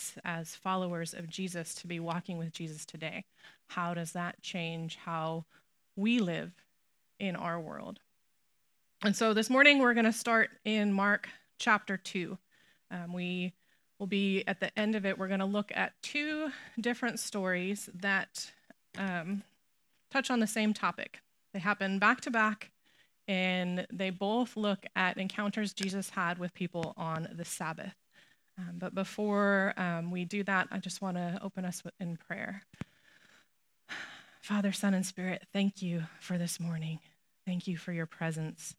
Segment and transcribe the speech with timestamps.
[0.00, 3.24] us as followers of Jesus to be walking with Jesus today?
[3.68, 5.44] How does that change how
[5.96, 6.52] we live
[7.18, 8.00] in our world?
[9.02, 11.28] And so this morning we're going to start in Mark
[11.58, 12.38] chapter 2.
[12.90, 13.52] Um, we
[13.98, 17.90] will be at the end of it, we're going to look at two different stories
[17.94, 18.50] that
[18.96, 19.42] um,
[20.10, 21.20] touch on the same topic.
[21.52, 22.70] They happen back to back
[23.28, 27.94] and they both look at encounters Jesus had with people on the Sabbath.
[28.60, 32.62] Um, but before um, we do that, I just want to open us in prayer.
[34.42, 36.98] Father, Son, and Spirit, thank you for this morning.
[37.46, 38.74] Thank you for your presence.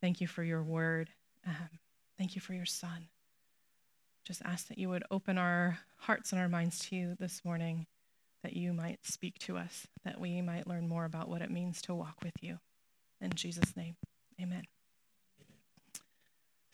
[0.00, 1.10] Thank you for your word.
[1.46, 1.78] Um,
[2.18, 3.08] thank you for your Son.
[4.24, 7.86] Just ask that you would open our hearts and our minds to you this morning,
[8.42, 11.82] that you might speak to us, that we might learn more about what it means
[11.82, 12.58] to walk with you.
[13.20, 13.96] In Jesus' name,
[14.40, 14.71] amen.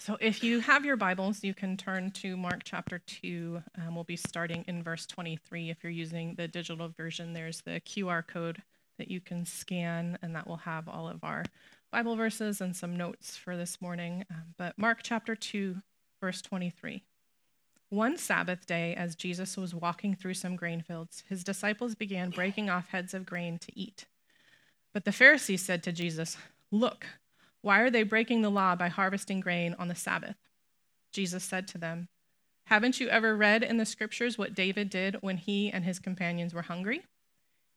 [0.01, 3.61] So, if you have your Bibles, you can turn to Mark chapter 2.
[3.79, 5.71] Um, we'll be starting in verse 23.
[5.71, 8.63] If you're using the digital version, there's the QR code
[8.99, 11.45] that you can scan, and that will have all of our
[11.91, 14.25] Bible verses and some notes for this morning.
[14.31, 15.83] Um, but Mark chapter 2,
[16.21, 17.03] verse 23.
[17.89, 22.71] One Sabbath day, as Jesus was walking through some grain fields, his disciples began breaking
[22.71, 24.07] off heads of grain to eat.
[24.95, 26.37] But the Pharisees said to Jesus,
[26.71, 27.07] Look,
[27.63, 30.37] why are they breaking the law by harvesting grain on the Sabbath?
[31.13, 32.09] Jesus said to them,
[32.65, 36.55] Haven't you ever read in the scriptures what David did when he and his companions
[36.55, 37.03] were hungry?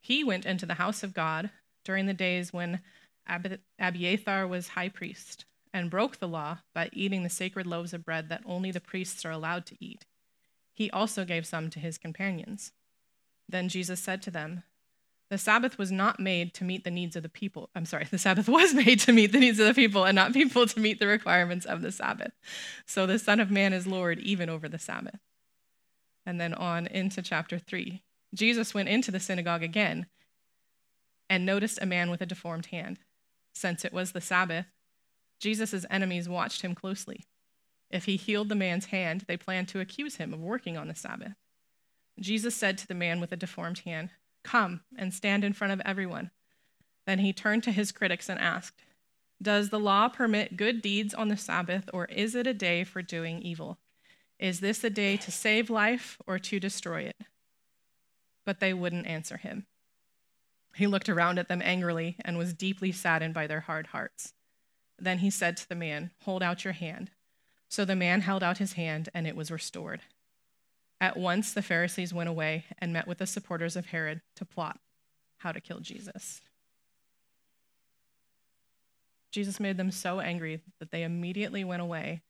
[0.00, 1.50] He went into the house of God
[1.84, 2.80] during the days when
[3.78, 8.28] Abiathar was high priest and broke the law by eating the sacred loaves of bread
[8.28, 10.04] that only the priests are allowed to eat.
[10.74, 12.72] He also gave some to his companions.
[13.48, 14.64] Then Jesus said to them,
[15.32, 17.70] the Sabbath was not made to meet the needs of the people.
[17.74, 20.34] I'm sorry, the Sabbath was made to meet the needs of the people and not
[20.34, 22.32] people to meet the requirements of the Sabbath.
[22.84, 25.20] So the Son of Man is Lord even over the Sabbath.
[26.26, 28.02] And then on into chapter 3.
[28.34, 30.04] Jesus went into the synagogue again
[31.30, 32.98] and noticed a man with a deformed hand.
[33.54, 34.66] Since it was the Sabbath,
[35.40, 37.24] Jesus' enemies watched him closely.
[37.90, 40.94] If he healed the man's hand, they planned to accuse him of working on the
[40.94, 41.32] Sabbath.
[42.20, 44.10] Jesus said to the man with a deformed hand,
[44.44, 46.30] Come and stand in front of everyone.
[47.06, 48.82] Then he turned to his critics and asked,
[49.40, 53.02] Does the law permit good deeds on the Sabbath, or is it a day for
[53.02, 53.78] doing evil?
[54.38, 57.16] Is this a day to save life or to destroy it?
[58.44, 59.66] But they wouldn't answer him.
[60.74, 64.32] He looked around at them angrily and was deeply saddened by their hard hearts.
[64.98, 67.10] Then he said to the man, Hold out your hand.
[67.68, 70.00] So the man held out his hand, and it was restored.
[71.02, 74.78] At once the Pharisees went away and met with the supporters of Herod to plot
[75.38, 76.40] how to kill Jesus.
[79.32, 82.22] Jesus made them so angry that they immediately went away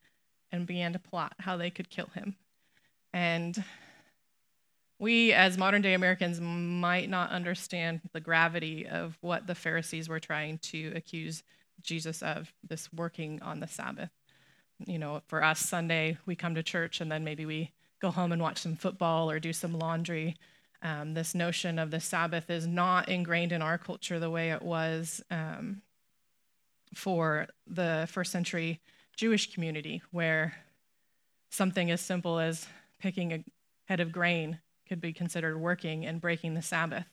[0.50, 2.37] and began to plot how they could kill him.
[3.12, 3.62] And
[4.99, 10.21] we, as modern day Americans, might not understand the gravity of what the Pharisees were
[10.21, 11.43] trying to accuse
[11.82, 14.11] Jesus of this working on the Sabbath.
[14.87, 17.72] You know, for us, Sunday, we come to church and then maybe we
[18.03, 20.37] go home and watch some football or do some laundry.
[20.83, 24.61] Um, this notion of the Sabbath is not ingrained in our culture the way it
[24.61, 25.81] was um,
[26.95, 28.81] for the first century
[29.17, 30.57] Jewish community, where
[31.51, 32.67] something as simple as
[32.99, 33.45] picking a
[33.85, 34.59] head of grain
[34.89, 37.07] could be considered working and breaking the Sabbath.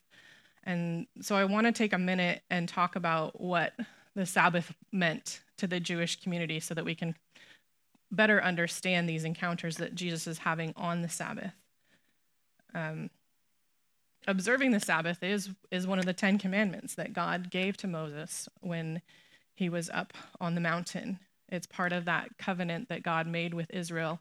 [0.64, 3.72] And so I want to take a minute and talk about what
[4.16, 7.14] the Sabbath meant to the Jewish community so that we can
[8.10, 11.52] better understand these encounters that Jesus is having on the Sabbath.
[12.74, 13.10] Um,
[14.26, 18.48] observing the Sabbath is, is one of the Ten Commandments that God gave to Moses
[18.60, 19.00] when
[19.54, 21.18] he was up on the mountain.
[21.48, 24.20] It's part of that covenant that God made with Israel.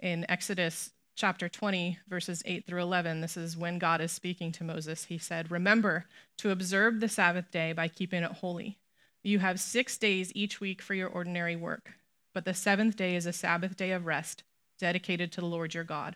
[0.00, 4.64] In Exodus chapter 20, verses 8 through 11, this is when God is speaking to
[4.64, 5.04] Moses.
[5.04, 6.06] He said, Remember
[6.38, 8.78] to observe the Sabbath day by keeping it holy.
[9.24, 11.97] You have six days each week for your ordinary work
[12.38, 14.44] but the seventh day is a Sabbath day of rest,
[14.78, 16.14] dedicated to the Lord your God.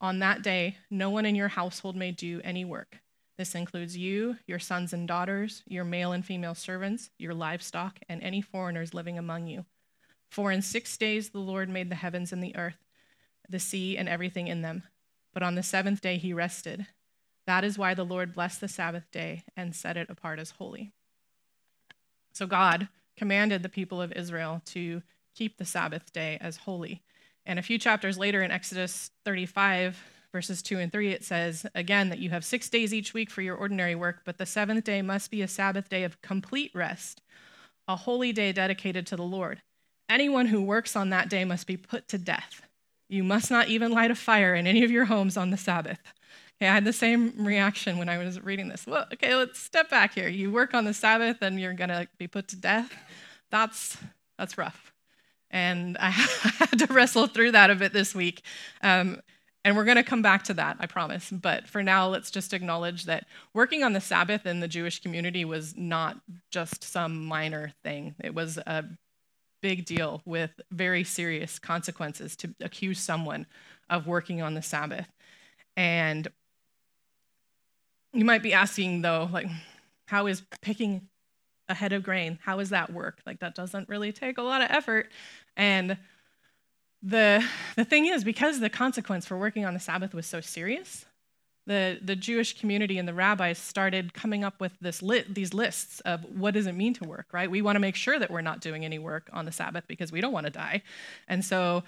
[0.00, 2.96] On that day, no one in your household may do any work.
[3.38, 8.20] This includes you, your sons and daughters, your male and female servants, your livestock, and
[8.24, 9.64] any foreigners living among you.
[10.32, 12.84] For in six days the Lord made the heavens and the earth,
[13.48, 14.82] the sea, and everything in them.
[15.32, 16.88] But on the seventh day he rested.
[17.46, 20.90] That is why the Lord blessed the Sabbath day and set it apart as holy.
[22.32, 25.02] So God commanded the people of Israel to
[25.34, 27.02] keep the Sabbath day as holy.
[27.44, 29.98] And a few chapters later in Exodus 35,
[30.32, 33.42] verses 2 and 3, it says again that you have six days each week for
[33.42, 37.20] your ordinary work, but the seventh day must be a Sabbath day of complete rest,
[37.88, 39.62] a holy day dedicated to the Lord.
[40.08, 42.62] Anyone who works on that day must be put to death.
[43.08, 46.00] You must not even light a fire in any of your homes on the Sabbath.
[46.56, 48.86] Okay, I had the same reaction when I was reading this.
[48.86, 50.28] Well, okay, let's step back here.
[50.28, 52.94] You work on the Sabbath and you're going to be put to death.
[53.50, 53.98] That's
[54.38, 54.91] that's rough.
[55.52, 58.42] And I had to wrestle through that a bit this week.
[58.82, 59.20] Um,
[59.64, 61.30] and we're going to come back to that, I promise.
[61.30, 65.44] But for now, let's just acknowledge that working on the Sabbath in the Jewish community
[65.44, 66.18] was not
[66.50, 68.14] just some minor thing.
[68.22, 68.84] It was a
[69.60, 73.46] big deal with very serious consequences to accuse someone
[73.88, 75.06] of working on the Sabbath.
[75.76, 76.26] And
[78.12, 79.46] you might be asking, though, like,
[80.06, 81.08] how is picking
[81.68, 83.20] a head of grain, how does that work?
[83.26, 85.10] Like, that doesn't really take a lot of effort.
[85.56, 85.96] And
[87.02, 87.44] the,
[87.76, 91.04] the thing is, because the consequence for working on the Sabbath was so serious,
[91.66, 96.00] the, the Jewish community and the rabbis started coming up with this li- these lists
[96.00, 97.50] of what does it mean to work, right?
[97.50, 100.10] We want to make sure that we're not doing any work on the Sabbath because
[100.10, 100.82] we don't want to die.
[101.28, 101.84] And so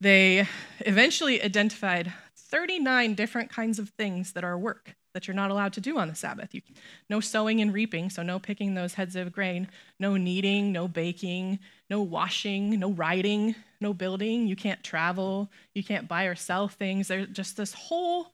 [0.00, 0.46] they
[0.80, 5.80] eventually identified 39 different kinds of things that are work that you're not allowed to
[5.80, 6.54] do on the Sabbath.
[6.54, 6.62] You,
[7.10, 9.66] no sowing and reaping, so no picking those heads of grain,
[9.98, 11.58] no kneading, no baking,
[11.90, 14.46] no washing, no riding, no building.
[14.46, 17.08] You can't travel, you can't buy or sell things.
[17.08, 18.32] There's just this whole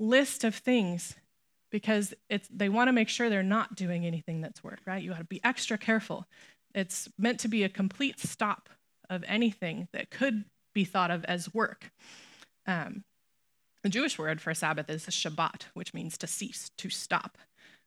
[0.00, 1.14] list of things
[1.70, 5.02] because it's, they want to make sure they're not doing anything that's work, right?
[5.02, 6.24] You got to be extra careful.
[6.74, 8.70] It's meant to be a complete stop
[9.10, 11.90] of anything that could be thought of as work.
[12.66, 13.04] Um,
[13.82, 17.38] the Jewish word for Sabbath is Shabbat, which means to cease, to stop,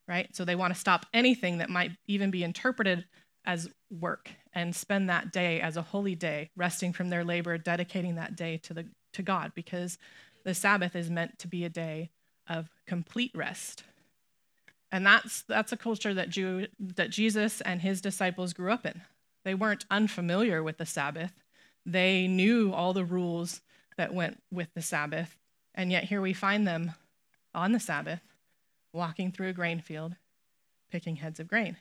[0.06, 0.34] right?
[0.34, 3.04] So they want to stop anything that might even be interpreted
[3.44, 8.16] as work and spend that day as a holy day, resting from their labor, dedicating
[8.16, 9.98] that day to, the, to God, because
[10.44, 12.10] the Sabbath is meant to be a day
[12.48, 13.84] of complete rest.
[14.92, 19.00] And that's, that's a culture that, Jew, that Jesus and his disciples grew up in.
[19.44, 21.32] They weren't unfamiliar with the Sabbath,
[21.84, 23.60] they knew all the rules
[23.96, 25.36] that went with the Sabbath.
[25.76, 26.92] And yet here we find them
[27.54, 28.20] on the Sabbath,
[28.92, 30.14] walking through a grain field,
[30.90, 31.76] picking heads of grain.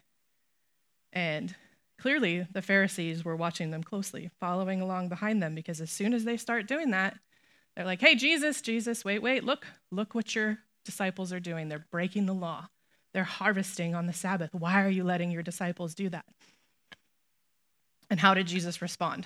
[1.13, 1.55] And
[1.97, 6.25] clearly, the Pharisees were watching them closely, following along behind them, because as soon as
[6.25, 7.17] they start doing that,
[7.75, 11.69] they're like, hey, Jesus, Jesus, wait, wait, look, look what your disciples are doing.
[11.69, 12.67] They're breaking the law.
[13.13, 14.53] They're harvesting on the Sabbath.
[14.53, 16.25] Why are you letting your disciples do that?
[18.09, 19.25] And how did Jesus respond?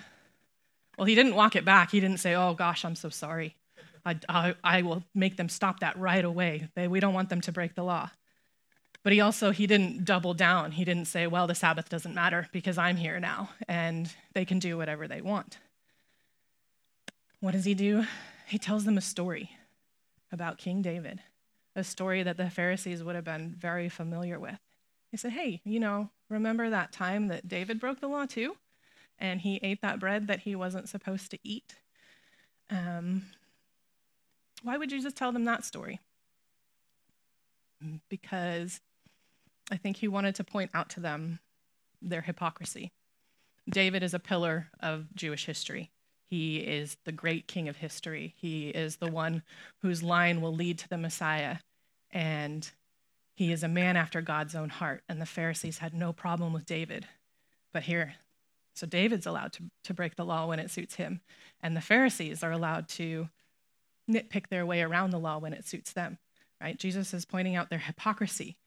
[0.98, 1.92] Well, he didn't walk it back.
[1.92, 3.56] He didn't say, oh gosh, I'm so sorry.
[4.06, 6.70] I, I, I will make them stop that right away.
[6.76, 8.10] They, we don't want them to break the law.
[9.04, 10.72] But he also he didn't double down.
[10.72, 14.60] He didn't say, "Well, the Sabbath doesn't matter because I'm here now and they can
[14.60, 15.58] do whatever they want."
[17.40, 18.06] What does he do?
[18.48, 19.52] He tells them a story
[20.32, 21.22] about King David,
[21.76, 24.60] a story that the Pharisees would have been very familiar with.
[25.12, 28.58] He said, "Hey, you know, remember that time that David broke the law too,
[29.18, 31.76] and he ate that bread that he wasn't supposed to eat?"
[32.70, 33.28] Um,
[34.64, 36.00] why would Jesus tell them that story?
[38.10, 38.82] Because
[39.72, 41.40] I think he wanted to point out to them
[42.02, 42.92] their hypocrisy.
[43.70, 45.92] David is a pillar of Jewish history.
[46.30, 48.36] He is the great king of history.
[48.38, 49.44] He is the one
[49.82, 51.58] whose line will lead to the Messiah.
[52.12, 52.70] And
[53.36, 55.04] he is a man after God's own heart.
[55.08, 57.08] And the Pharisees had no problem with David.
[57.74, 58.16] But here,
[58.76, 61.22] so David's allowed to, to break the law when it suits him.
[61.62, 63.30] And the Pharisees are allowed to
[64.10, 66.18] nitpick their way around the law when it suits them,
[66.62, 66.78] right?
[66.78, 68.58] Jesus is pointing out their hypocrisy.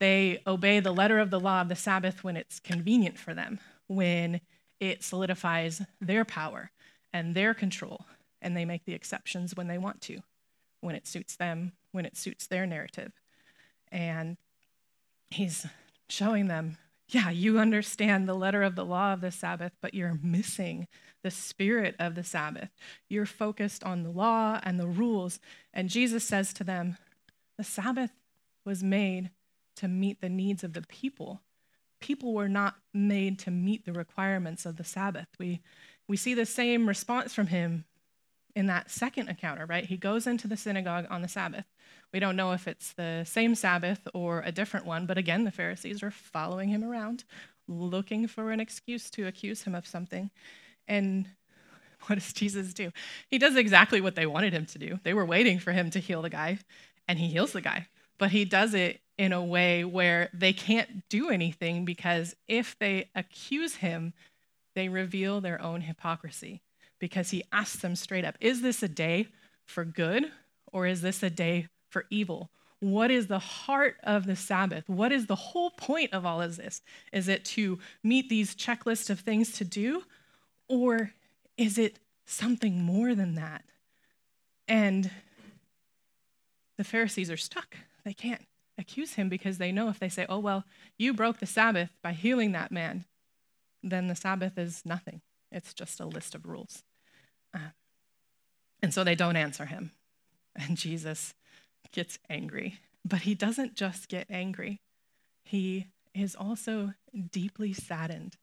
[0.00, 3.60] They obey the letter of the law of the Sabbath when it's convenient for them,
[3.86, 4.40] when
[4.80, 6.70] it solidifies their power
[7.12, 8.06] and their control,
[8.42, 10.20] and they make the exceptions when they want to,
[10.80, 13.12] when it suits them, when it suits their narrative.
[13.90, 14.36] And
[15.30, 15.66] he's
[16.08, 16.76] showing them
[17.08, 20.86] yeah, you understand the letter of the law of the Sabbath, but you're missing
[21.22, 22.70] the spirit of the Sabbath.
[23.08, 25.38] You're focused on the law and the rules.
[25.72, 26.96] And Jesus says to them,
[27.58, 28.10] the Sabbath
[28.64, 29.30] was made
[29.76, 31.40] to meet the needs of the people.
[32.00, 35.28] People were not made to meet the requirements of the Sabbath.
[35.38, 35.60] We,
[36.08, 37.84] we see the same response from him
[38.54, 39.86] in that second encounter, right?
[39.86, 41.64] He goes into the synagogue on the Sabbath.
[42.14, 45.50] We don't know if it's the same Sabbath or a different one, but again, the
[45.50, 47.24] Pharisees are following him around,
[47.66, 50.30] looking for an excuse to accuse him of something.
[50.86, 51.26] And
[52.06, 52.92] what does Jesus do?
[53.26, 55.00] He does exactly what they wanted him to do.
[55.02, 56.60] They were waiting for him to heal the guy,
[57.08, 57.88] and he heals the guy.
[58.16, 63.10] But he does it in a way where they can't do anything because if they
[63.16, 64.12] accuse him,
[64.76, 66.62] they reveal their own hypocrisy
[67.00, 69.26] because he asks them straight up Is this a day
[69.64, 70.30] for good
[70.72, 72.50] or is this a day for evil?
[72.80, 74.86] What is the heart of the Sabbath?
[74.88, 76.82] What is the whole point of all of this?
[77.12, 80.02] Is it to meet these checklists of things to do,
[80.68, 81.12] or
[81.56, 83.64] is it something more than that.
[84.66, 85.10] And
[86.76, 87.76] the Pharisees are stuck.
[88.04, 88.42] They can't
[88.78, 90.64] accuse him because they know if they say, oh, well,
[90.96, 93.04] you broke the Sabbath by healing that man,
[93.82, 95.20] then the Sabbath is nothing.
[95.52, 96.82] It's just a list of rules.
[97.54, 97.70] Uh,
[98.82, 99.92] and so they don't answer him.
[100.56, 101.34] And Jesus
[101.94, 102.80] gets angry.
[103.06, 104.80] But he doesn't just get angry,
[105.44, 106.92] he is also
[107.30, 108.36] deeply saddened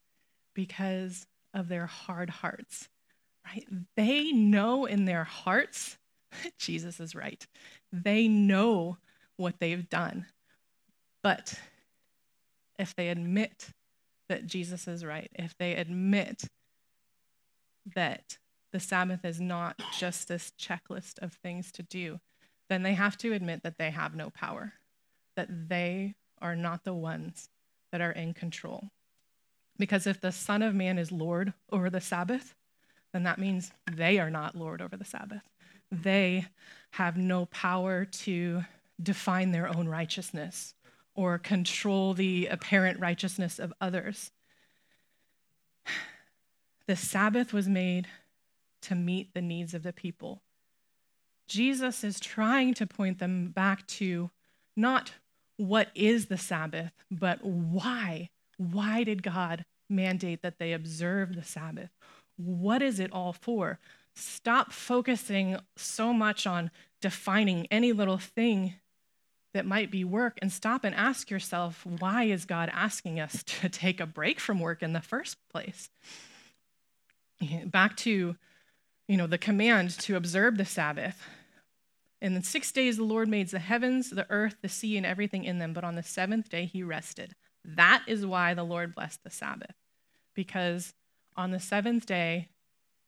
[0.54, 2.90] because of their hard hearts,
[3.46, 3.66] right?
[3.96, 5.98] They know in their hearts,
[6.58, 7.46] Jesus is right.
[7.92, 8.98] They know
[9.38, 10.28] what they've done.
[11.24, 11.60] But
[12.78, 13.70] if they admit
[14.28, 16.44] that Jesus is right, if they admit
[17.96, 18.38] that
[18.72, 22.20] the Sabbath is not just this checklist of things to do,
[22.72, 24.72] then they have to admit that they have no power,
[25.36, 27.50] that they are not the ones
[27.92, 28.90] that are in control.
[29.78, 32.56] Because if the Son of Man is Lord over the Sabbath,
[33.12, 35.42] then that means they are not Lord over the Sabbath.
[35.92, 36.46] They
[36.92, 38.64] have no power to
[39.04, 40.74] define their own righteousness
[41.14, 44.32] or control the apparent righteousness of others.
[46.88, 48.08] The Sabbath was made
[48.84, 50.42] to meet the needs of the people.
[51.52, 54.32] Jesus is trying to point them back to
[54.78, 55.12] not
[55.58, 58.30] what is the Sabbath, but why.
[58.58, 61.90] Why did God mandate that they observe the Sabbath?
[62.38, 63.80] What is it all for?
[64.16, 68.76] Stop focusing so much on defining any little thing
[69.54, 73.68] that might be work and stop and ask yourself why is God asking us to
[73.68, 75.90] take a break from work in the first place?
[77.66, 78.38] Back to
[79.08, 81.22] you know the command to observe the Sabbath.
[82.22, 85.44] In the six days the Lord made the heavens, the earth, the sea, and everything
[85.44, 87.36] in them, but on the seventh day he rested.
[87.66, 89.76] That is why the Lord blessed the Sabbath,
[90.36, 90.94] because
[91.36, 92.50] on the seventh day,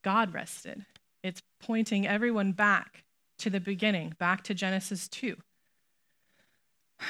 [0.01, 0.85] God rested.
[1.21, 3.03] It's pointing everyone back
[3.39, 5.37] to the beginning, back to Genesis 2.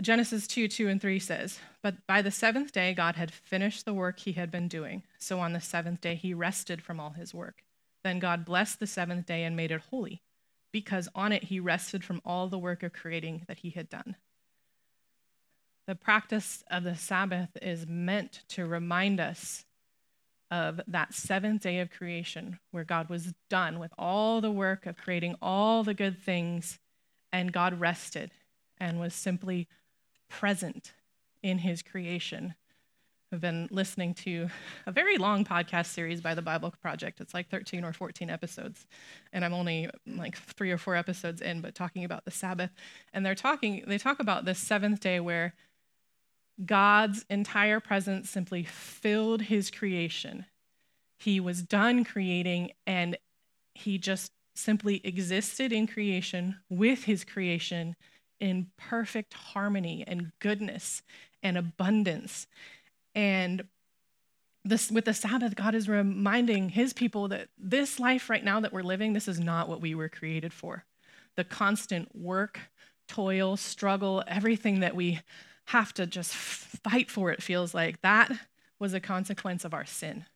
[0.00, 3.94] Genesis 2 2 and 3 says, But by the seventh day, God had finished the
[3.94, 5.02] work he had been doing.
[5.18, 7.62] So on the seventh day, he rested from all his work.
[8.02, 10.22] Then God blessed the seventh day and made it holy,
[10.76, 14.14] because on it he rested from all the work of creating that he had done.
[15.86, 19.64] The practice of the Sabbath is meant to remind us
[20.50, 24.98] of that seventh day of creation where God was done with all the work of
[24.98, 26.78] creating all the good things,
[27.32, 28.32] and God rested
[28.76, 29.68] and was simply
[30.28, 30.92] present
[31.42, 32.54] in his creation.
[33.36, 34.48] I've been listening to
[34.86, 37.20] a very long podcast series by the Bible Project.
[37.20, 38.86] It's like 13 or 14 episodes.
[39.30, 42.70] And I'm only like three or four episodes in, but talking about the Sabbath.
[43.12, 45.52] And they're talking, they talk about this seventh day where
[46.64, 50.46] God's entire presence simply filled his creation.
[51.18, 53.18] He was done creating and
[53.74, 57.96] he just simply existed in creation with his creation
[58.40, 61.02] in perfect harmony and goodness
[61.42, 62.46] and abundance.
[63.16, 63.64] And
[64.64, 68.72] this, with the Sabbath, God is reminding his people that this life right now that
[68.72, 70.84] we're living, this is not what we were created for.
[71.36, 72.60] The constant work,
[73.08, 75.20] toil, struggle, everything that we
[75.66, 78.30] have to just fight for, it feels like, that
[78.78, 80.26] was a consequence of our sin.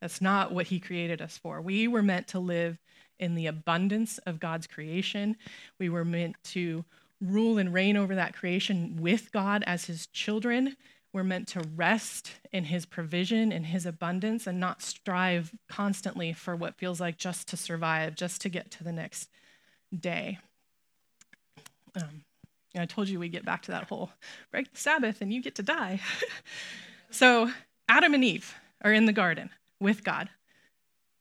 [0.00, 1.60] That's not what he created us for.
[1.60, 2.78] We were meant to live
[3.18, 5.36] in the abundance of God's creation.
[5.78, 6.84] We were meant to
[7.20, 10.76] rule and reign over that creation with God as his children.
[11.14, 16.56] We're meant to rest in his provision and his abundance and not strive constantly for
[16.56, 19.30] what feels like just to survive, just to get to the next
[19.96, 20.40] day.
[21.94, 22.24] Um,
[22.76, 24.10] I told you we get back to that whole
[24.50, 26.00] break the Sabbath and you get to die.
[27.10, 27.48] so
[27.88, 28.52] Adam and Eve
[28.82, 30.30] are in the garden with God.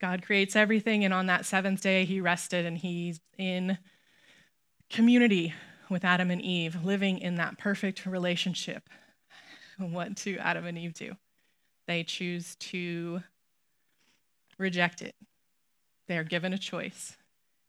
[0.02, 3.78] God creates everything, and on that seventh day, he rested and he's in
[4.90, 5.54] community
[5.88, 8.90] with Adam and Eve, living in that perfect relationship.
[9.78, 11.16] What do Adam and Eve do?
[11.88, 13.22] They choose to
[14.58, 15.16] reject it.
[16.08, 17.18] They are given a choice,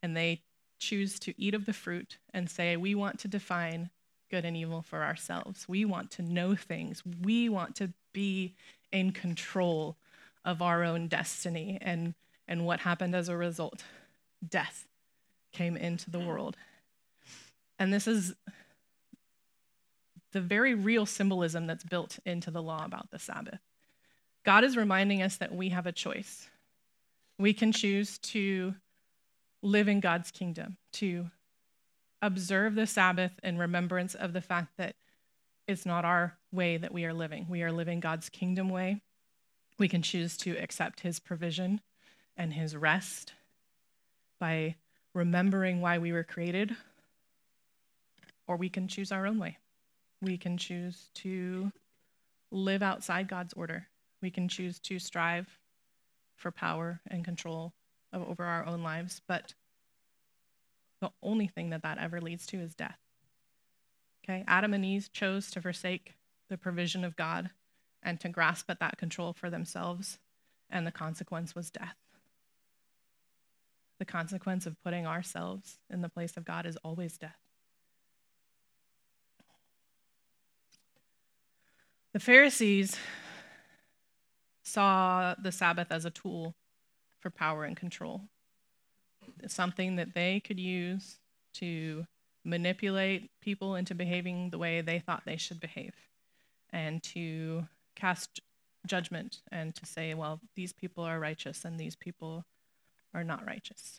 [0.02, 0.42] and they
[0.78, 3.90] choose to eat of the fruit and say, We want to define
[4.30, 5.68] good and evil for ourselves.
[5.68, 7.02] We want to know things.
[7.22, 8.54] We want to be
[8.92, 9.96] in control
[10.44, 11.78] of our own destiny.
[11.80, 12.14] And,
[12.48, 13.84] and what happened as a result?
[14.46, 14.86] Death
[15.52, 16.56] came into the world.
[17.78, 18.34] And this is
[20.34, 23.60] the very real symbolism that's built into the law about the Sabbath.
[24.44, 26.48] God is reminding us that we have a choice.
[27.38, 28.74] We can choose to
[29.62, 31.30] live in God's kingdom, to
[32.20, 34.96] observe the Sabbath in remembrance of the fact that
[35.68, 37.46] it's not our way that we are living.
[37.48, 39.00] We are living God's kingdom way.
[39.78, 41.80] We can choose to accept his provision
[42.36, 43.32] and his rest
[44.40, 44.74] by
[45.14, 46.74] remembering why we were created,
[48.48, 49.58] or we can choose our own way.
[50.20, 51.72] We can choose to
[52.50, 53.86] live outside God's order.
[54.22, 55.58] We can choose to strive
[56.36, 57.72] for power and control
[58.12, 59.54] over our own lives, but
[61.00, 62.98] the only thing that that ever leads to is death.
[64.24, 66.14] Okay, Adam and Eve chose to forsake
[66.48, 67.50] the provision of God
[68.02, 70.18] and to grasp at that control for themselves,
[70.70, 71.96] and the consequence was death.
[73.98, 77.43] The consequence of putting ourselves in the place of God is always death.
[82.14, 82.96] The Pharisees
[84.62, 86.54] saw the Sabbath as a tool
[87.18, 88.22] for power and control,
[89.42, 91.16] it's something that they could use
[91.54, 92.06] to
[92.44, 95.94] manipulate people into behaving the way they thought they should behave
[96.72, 97.66] and to
[97.96, 98.40] cast
[98.86, 102.44] judgment and to say, well, these people are righteous and these people
[103.12, 103.98] are not righteous.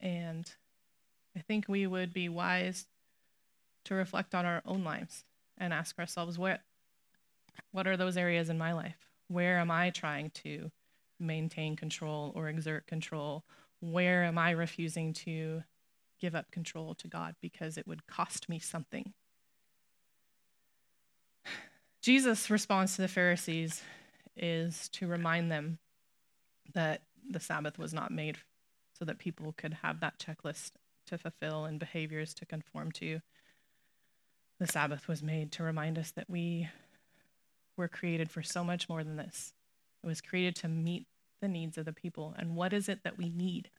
[0.00, 0.50] And
[1.36, 2.88] I think we would be wise
[3.84, 5.22] to reflect on our own lives
[5.56, 6.62] and ask ourselves what
[7.72, 8.96] what are those areas in my life?
[9.28, 10.70] Where am I trying to
[11.18, 13.44] maintain control or exert control?
[13.80, 15.62] Where am I refusing to
[16.20, 19.12] give up control to God because it would cost me something?
[22.02, 23.82] Jesus' response to the Pharisees
[24.36, 25.78] is to remind them
[26.74, 28.38] that the Sabbath was not made
[28.98, 30.72] so that people could have that checklist
[31.06, 33.20] to fulfill and behaviors to conform to.
[34.58, 36.68] The Sabbath was made to remind us that we
[37.80, 39.54] were created for so much more than this.
[40.04, 41.06] It was created to meet
[41.40, 42.34] the needs of the people.
[42.38, 43.70] And what is it that we need?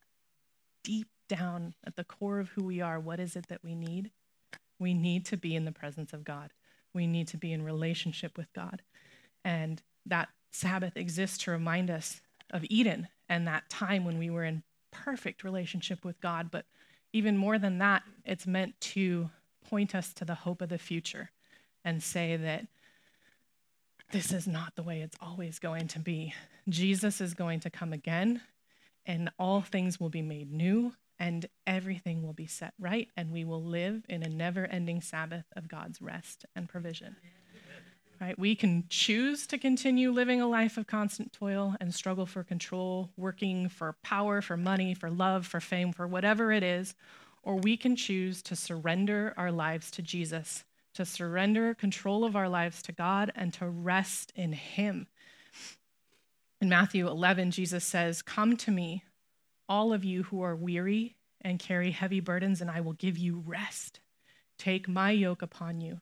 [0.83, 4.11] Deep down at the core of who we are, what is it that we need?
[4.79, 6.49] We need to be in the presence of God.
[6.93, 8.81] We need to be in relationship with God.
[9.45, 14.43] And that Sabbath exists to remind us of Eden and that time when we were
[14.43, 16.49] in perfect relationship with God.
[16.51, 16.65] But
[17.13, 19.29] even more than that, it's meant to
[19.69, 21.29] point us to the hope of the future
[21.85, 22.65] and say that
[24.11, 26.33] this is not the way it's always going to be.
[26.67, 28.41] Jesus is going to come again,
[29.05, 33.45] and all things will be made new, and everything will be set right, and we
[33.45, 37.15] will live in a never ending Sabbath of God's rest and provision.
[38.19, 38.37] Right?
[38.37, 43.09] We can choose to continue living a life of constant toil and struggle for control,
[43.17, 46.93] working for power, for money, for love, for fame, for whatever it is,
[47.43, 50.63] or we can choose to surrender our lives to Jesus
[50.93, 55.07] to surrender control of our lives to God and to rest in Him.
[56.59, 59.03] In Matthew 11, Jesus says, Come to me,
[59.67, 63.43] all of you who are weary and carry heavy burdens, and I will give you
[63.45, 63.99] rest.
[64.57, 66.01] Take my yoke upon you.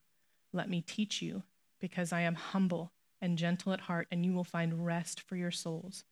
[0.52, 1.44] Let me teach you,
[1.80, 5.52] because I am humble and gentle at heart, and you will find rest for your
[5.52, 6.04] souls.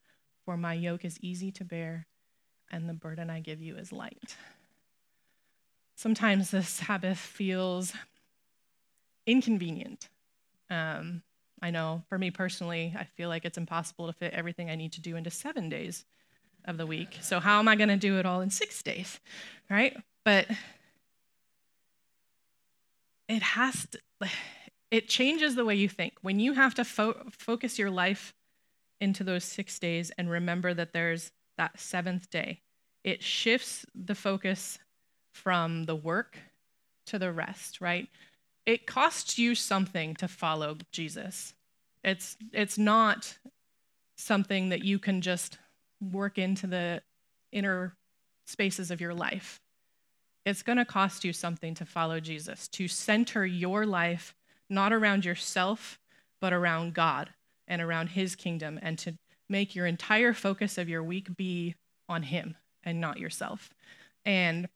[0.45, 2.07] For my yoke is easy to bear,
[2.71, 4.37] and the burden I give you is light.
[5.95, 7.91] Sometimes the Sabbath feels
[9.27, 10.09] inconvenient.
[10.69, 11.21] Um,
[11.61, 14.93] I know for me personally, I feel like it's impossible to fit everything I need
[14.93, 16.05] to do into seven days
[16.65, 17.17] of the week.
[17.21, 19.19] So, how am I going to do it all in six days?
[19.69, 19.95] Right?
[20.23, 20.47] But
[23.27, 24.29] it has to,
[24.91, 26.13] it changes the way you think.
[26.21, 28.33] When you have to fo- focus your life
[28.99, 32.61] into those six days and remember that there's that seventh day,
[33.03, 34.79] it shifts the focus
[35.31, 36.37] from the work
[37.07, 38.09] to the rest, right?
[38.67, 41.55] It costs you something to follow Jesus.
[42.03, 43.37] It's it's not
[44.17, 45.57] something that you can just
[46.01, 47.01] work into the
[47.51, 47.95] inner
[48.45, 49.61] spaces of your life.
[50.45, 54.35] It's going to cost you something to follow Jesus, to center your life
[54.69, 55.97] not around yourself,
[56.41, 57.29] but around God
[57.67, 59.17] and around his kingdom, and to
[59.49, 61.75] make your entire focus of your week be
[62.09, 63.69] on him and not yourself.
[64.25, 64.67] And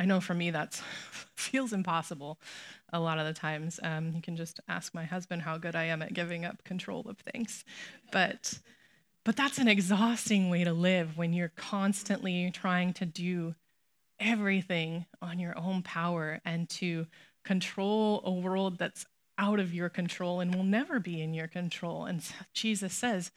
[0.00, 0.72] I know for me that
[1.36, 2.40] feels impossible
[2.90, 3.78] a lot of the times.
[3.82, 7.06] Um, you can just ask my husband how good I am at giving up control
[7.06, 7.66] of things.
[8.10, 8.60] But,
[9.24, 13.54] but that's an exhausting way to live when you're constantly trying to do
[14.18, 17.06] everything on your own power and to
[17.44, 19.04] control a world that's
[19.36, 22.06] out of your control and will never be in your control.
[22.06, 22.22] And
[22.54, 23.32] Jesus says,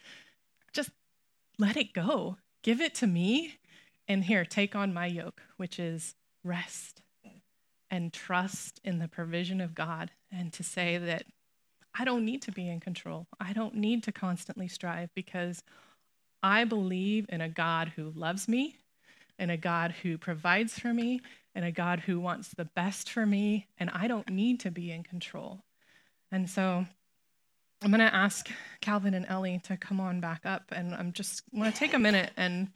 [0.71, 0.91] just
[1.60, 2.38] let it go.
[2.62, 3.56] Give it to me.
[4.08, 7.01] And here, take on my yoke, which is rest
[7.89, 11.25] and trust in the provision of God and to say that
[11.93, 13.27] I don't need to be in control.
[13.39, 15.62] I don't need to constantly strive because
[16.41, 18.75] I believe in a God who loves me,
[19.39, 21.21] and a God who provides for me,
[21.56, 24.91] and a God who wants the best for me, and I don't need to be
[24.91, 25.63] in control.
[26.32, 26.86] And so
[27.82, 28.49] I'm going to ask
[28.82, 31.99] Calvin and Ellie to come on back up, and I'm just want to take a
[31.99, 32.69] minute and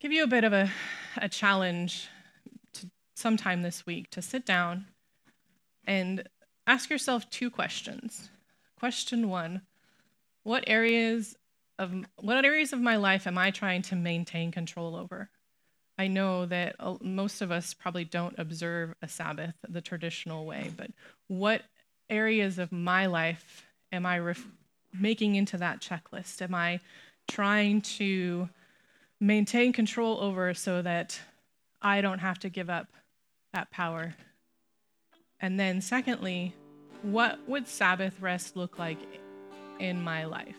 [0.00, 0.70] give you a bit of a,
[1.18, 2.08] a challenge
[3.22, 4.86] sometime this week to sit down
[5.86, 6.28] and
[6.66, 8.28] ask yourself two questions.
[8.78, 9.62] Question one:
[10.42, 11.36] What areas
[11.78, 15.30] of what areas of my life am I trying to maintain control over?
[15.98, 20.72] I know that uh, most of us probably don't observe a Sabbath the traditional way,
[20.76, 20.90] but
[21.28, 21.62] what
[22.10, 24.46] areas of my life am I ref-
[24.92, 26.42] making into that checklist?
[26.42, 26.80] Am I
[27.28, 28.48] trying to
[29.20, 31.20] maintain control over so that
[31.80, 32.88] I don't have to give up
[33.52, 34.14] that power?
[35.40, 36.54] And then, secondly,
[37.02, 38.98] what would Sabbath rest look like
[39.78, 40.56] in my life?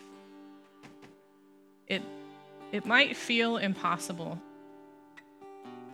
[1.86, 2.02] It,
[2.72, 4.38] it might feel impossible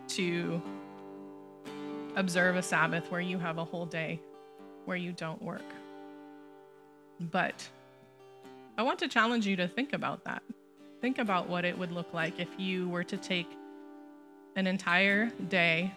[0.09, 0.61] to
[2.15, 4.19] observe a Sabbath where you have a whole day
[4.85, 5.61] where you don't work.
[7.19, 7.67] But
[8.77, 10.43] I want to challenge you to think about that.
[11.01, 13.47] Think about what it would look like if you were to take
[14.55, 15.93] an entire day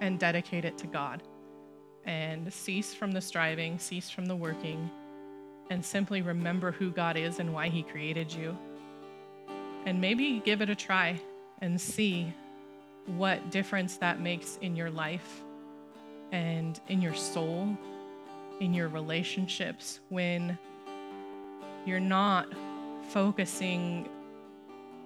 [0.00, 1.22] and dedicate it to God
[2.04, 4.90] and cease from the striving, cease from the working,
[5.70, 8.56] and simply remember who God is and why He created you.
[9.84, 11.20] And maybe give it a try
[11.60, 12.32] and see
[13.06, 15.42] what difference that makes in your life
[16.32, 17.76] and in your soul
[18.60, 20.58] in your relationships when
[21.84, 22.48] you're not
[23.10, 24.08] focusing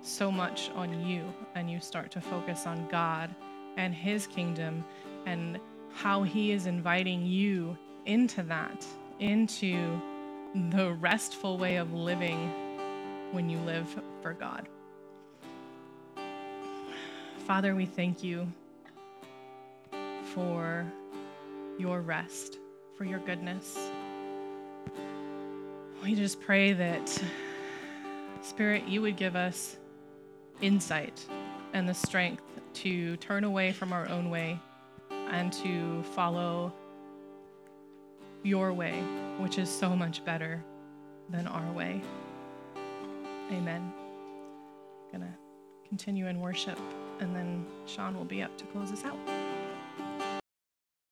[0.01, 1.23] so much on you
[1.55, 3.35] and you start to focus on God
[3.77, 4.85] and His kingdom
[5.27, 5.59] and
[5.93, 8.87] how He is inviting you into that,
[9.21, 10.01] into
[10.71, 12.51] the restful way of living
[13.33, 13.89] when you live
[14.21, 14.69] for God.
[17.47, 18.47] Father, we thank you
[20.35, 20.87] for
[21.79, 22.59] your rest
[22.97, 23.91] for your goodness.
[26.03, 27.23] We just pray that,
[28.43, 29.77] Spirit, you would give us
[30.61, 31.25] insight
[31.73, 34.59] and the strength to turn away from our own way
[35.11, 36.73] and to follow
[38.43, 39.01] your way,
[39.39, 40.63] which is so much better
[41.31, 42.03] than our way.
[43.51, 43.93] Amen.
[43.95, 45.35] I'm gonna
[45.89, 46.79] continue in worship,
[47.21, 49.42] and then Sean will be up to close us out.